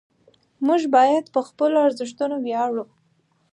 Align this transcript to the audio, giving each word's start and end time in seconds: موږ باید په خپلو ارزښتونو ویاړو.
موږ 0.67 0.81
باید 0.95 1.25
په 1.33 1.39
خپلو 1.47 1.77
ارزښتونو 1.87 2.35
ویاړو. 2.45 2.83